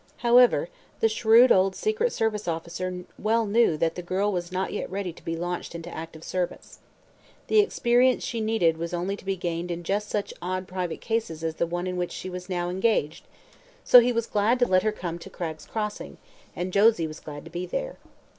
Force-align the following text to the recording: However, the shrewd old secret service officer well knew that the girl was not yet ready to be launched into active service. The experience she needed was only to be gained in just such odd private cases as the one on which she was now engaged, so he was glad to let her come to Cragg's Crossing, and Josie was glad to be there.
However, 0.25 0.67
the 0.99 1.07
shrewd 1.07 1.51
old 1.51 1.75
secret 1.75 2.11
service 2.11 2.47
officer 2.47 3.03
well 3.19 3.45
knew 3.45 3.77
that 3.77 3.93
the 3.93 4.01
girl 4.01 4.31
was 4.31 4.51
not 4.51 4.73
yet 4.73 4.89
ready 4.89 5.13
to 5.13 5.23
be 5.23 5.35
launched 5.35 5.75
into 5.75 5.95
active 5.95 6.23
service. 6.23 6.79
The 7.45 7.59
experience 7.59 8.23
she 8.23 8.41
needed 8.41 8.77
was 8.77 8.95
only 8.95 9.15
to 9.15 9.23
be 9.23 9.35
gained 9.35 9.69
in 9.69 9.83
just 9.83 10.09
such 10.09 10.33
odd 10.41 10.67
private 10.67 11.01
cases 11.01 11.43
as 11.43 11.57
the 11.57 11.67
one 11.67 11.87
on 11.87 11.97
which 11.97 12.11
she 12.11 12.31
was 12.31 12.49
now 12.49 12.67
engaged, 12.67 13.27
so 13.83 13.99
he 13.99 14.11
was 14.11 14.25
glad 14.25 14.57
to 14.57 14.67
let 14.67 14.81
her 14.81 14.91
come 14.91 15.19
to 15.19 15.29
Cragg's 15.29 15.67
Crossing, 15.67 16.17
and 16.55 16.73
Josie 16.73 17.05
was 17.05 17.19
glad 17.19 17.45
to 17.45 17.51
be 17.51 17.67
there. 17.67 17.97